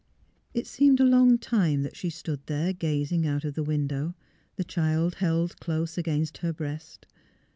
[0.55, 4.15] It seemed a long time that she stood there gaz ing out of the window,
[4.55, 7.05] the child held close against her breast.